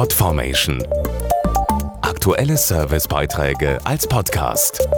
Podformation. 0.00 0.82
Aktuelle 2.00 2.56
Servicebeiträge 2.56 3.78
als 3.84 4.06
Podcast. 4.06 4.88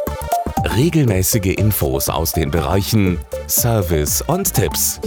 Regelmäßige 0.76 1.56
Infos 1.56 2.08
aus 2.08 2.30
den 2.30 2.52
Bereichen 2.52 3.18
Service 3.48 4.22
und 4.22 4.54
Tipps. 4.54 5.00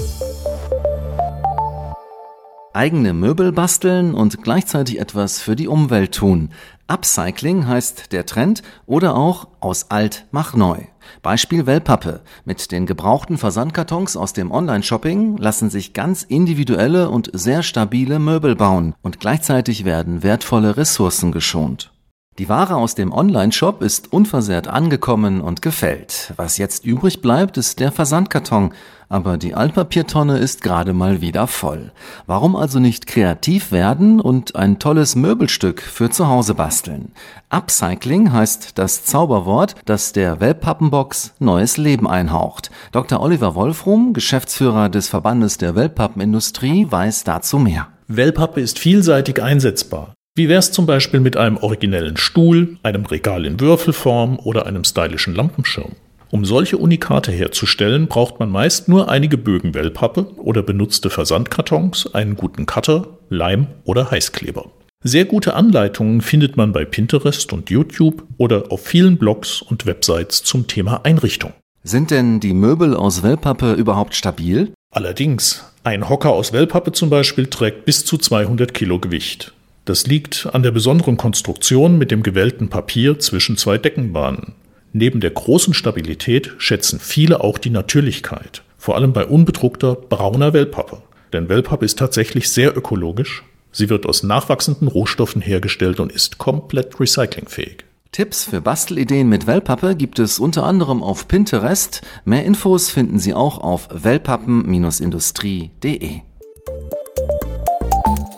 Eigene 2.74 3.14
Möbel 3.14 3.54
basteln 3.54 4.16
und 4.16 4.44
gleichzeitig 4.44 5.00
etwas 5.00 5.40
für 5.40 5.56
die 5.56 5.70
Umwelt 5.70 6.14
tun. 6.14 6.50
Upcycling 6.88 7.66
heißt 7.66 8.12
der 8.12 8.28
Trend 8.28 8.62
oder 8.86 9.16
auch 9.16 9.48
aus 9.60 9.90
alt 9.90 10.28
mach 10.32 10.54
neu. 10.54 10.84
Beispiel 11.24 11.66
Wellpappe. 11.66 12.22
Mit 12.46 12.72
den 12.72 12.86
gebrauchten 12.86 13.40
Versandkartons 13.40 14.16
aus 14.16 14.34
dem 14.34 14.52
Online-Shopping 14.52 15.38
lassen 15.38 15.72
sich 15.72 15.94
ganz 15.94 16.22
individuelle 16.22 17.10
und 17.10 17.32
sehr 17.34 17.64
stabile 17.64 18.20
Möbel 18.20 18.56
bauen 18.56 18.94
und 19.02 19.20
gleichzeitig 19.20 19.84
werden 19.86 20.22
wertvolle 20.22 20.78
Ressourcen 20.78 21.32
geschont. 21.32 21.92
Die 22.38 22.50
Ware 22.50 22.76
aus 22.76 22.96
dem 22.96 23.14
Online-Shop 23.14 23.82
ist 23.82 24.12
unversehrt 24.12 24.68
angekommen 24.68 25.40
und 25.40 25.62
gefällt. 25.62 26.34
Was 26.36 26.58
jetzt 26.58 26.84
übrig 26.84 27.22
bleibt, 27.22 27.56
ist 27.56 27.80
der 27.80 27.94
Versandkarton, 27.94 28.74
aber 29.08 29.38
die 29.38 29.56
Altpapiertonne 29.56 30.38
ist 30.38 30.62
gerade 30.62 30.92
mal 30.92 31.22
wieder 31.22 31.48
voll. 31.48 31.94
Warum 32.28 32.58
also 32.58 32.80
nicht 32.80 33.08
kreativ 33.08 33.72
werden 33.72 34.20
und 34.20 34.58
ein 34.58 34.80
tolles 34.80 35.16
Möbelstück 35.16 35.82
für 35.82 36.10
zu 36.10 36.28
Hause 36.28 36.56
basteln? 36.56 37.14
Upcycling 37.50 38.34
heißt 38.34 38.78
das 38.78 39.06
Zauberwort, 39.06 39.76
das 39.86 40.12
der 40.12 40.42
Wellpappenbox 40.42 41.36
neues 41.40 41.78
Leben 41.78 42.06
einhaucht. 42.06 42.70
Dr. 42.92 43.22
Oliver 43.22 43.56
Wolfrum, 43.56 44.12
Geschäftsführer 44.12 44.90
des 44.90 45.08
Verbandes 45.08 45.58
der 45.58 45.76
Wellpappenindustrie, 45.76 46.88
weiß 46.90 47.24
dazu 47.24 47.60
mehr. 47.60 47.88
Wellpappe 48.10 48.60
ist 48.60 48.78
vielseitig 48.78 49.42
einsetzbar. 49.42 50.16
Wie 50.38 50.50
wär's 50.50 50.74
zum 50.74 50.86
Beispiel 50.86 51.22
mit 51.22 51.38
einem 51.38 51.56
originellen 51.56 52.18
Stuhl, 52.18 52.76
einem 52.84 53.06
Regal 53.06 53.46
in 53.46 53.58
Würfelform 53.62 54.38
oder 54.38 54.66
einem 54.66 54.84
stylischen 54.84 55.34
Lampenschirm? 55.34 55.94
Um 56.30 56.44
solche 56.44 56.78
Unikate 56.78 57.32
herzustellen, 57.32 58.08
braucht 58.08 58.38
man 58.42 58.50
meist 58.50 58.90
nur 58.90 59.10
einige 59.10 59.38
Bögen 59.38 59.74
Wellpappe 59.74 60.36
oder 60.36 60.62
benutzte 60.62 61.10
Versandkartons, 61.10 62.14
einen 62.14 62.36
guten 62.36 62.66
Cutter, 62.66 63.08
Leim 63.30 63.68
oder 63.86 64.12
Heißkleber. 64.12 64.66
Sehr 65.06 65.24
gute 65.24 65.54
Anleitungen 65.54 66.20
findet 66.20 66.58
man 66.58 66.74
bei 66.74 66.84
Pinterest 66.84 67.54
und 67.54 67.70
YouTube 67.70 68.26
oder 68.36 68.74
auf 68.74 68.86
vielen 68.86 69.18
Blogs 69.18 69.62
und 69.62 69.86
Websites 69.86 70.44
zum 70.44 70.68
Thema 70.68 71.06
Einrichtung. 71.06 71.54
Sind 71.84 72.12
denn 72.12 72.42
die 72.42 72.54
Möbel 72.54 72.94
aus 72.94 73.24
Wellpappe 73.24 73.72
überhaupt 73.72 74.16
stabil? 74.16 74.74
Allerdings, 74.92 75.72
ein 75.86 76.10
Hocker 76.10 76.32
aus 76.32 76.52
Wellpappe 76.52 76.92
zum 76.92 77.10
Beispiel 77.10 77.48
trägt 77.48 77.86
bis 77.86 78.04
zu 78.04 78.18
200 78.18 78.74
Kilo 78.74 79.00
Gewicht. 79.00 79.55
Das 79.86 80.06
liegt 80.08 80.50
an 80.52 80.64
der 80.64 80.72
besonderen 80.72 81.16
Konstruktion 81.16 82.00
mit 82.00 82.10
dem 82.10 82.24
gewellten 82.24 82.70
Papier 82.70 83.20
zwischen 83.20 83.56
zwei 83.56 83.78
Deckenbahnen. 83.78 84.56
Neben 84.94 85.20
der 85.20 85.30
großen 85.30 85.76
Stabilität 85.76 86.54
schätzen 86.58 87.00
viele 87.00 87.42
auch 87.42 87.60
die 87.60 87.70
Natürlichkeit, 87.70 88.64
vor 88.78 88.96
allem 88.96 89.14
bei 89.14 89.26
unbedruckter 89.26 89.96
brauner 89.96 90.54
Wellpappe. 90.54 91.04
Denn 91.34 91.50
Wellpappe 91.50 91.86
ist 91.86 92.00
tatsächlich 92.00 92.50
sehr 92.50 92.76
ökologisch. 92.76 93.44
Sie 93.72 93.90
wird 93.90 94.08
aus 94.08 94.24
nachwachsenden 94.24 94.88
Rohstoffen 94.88 95.42
hergestellt 95.42 96.00
und 96.00 96.12
ist 96.12 96.40
komplett 96.40 97.00
recyclingfähig. 97.00 97.86
Tipps 98.12 98.46
für 98.46 98.62
Bastelideen 98.62 99.30
mit 99.30 99.46
Wellpappe 99.46 99.96
gibt 99.96 100.18
es 100.18 100.40
unter 100.40 100.64
anderem 100.64 101.04
auf 101.04 101.28
Pinterest. 101.28 102.02
Mehr 102.24 102.46
Infos 102.46 102.90
finden 102.90 103.20
Sie 103.20 103.34
auch 103.34 103.60
auf 103.60 103.90
wellpappen-industrie.de 103.92 106.22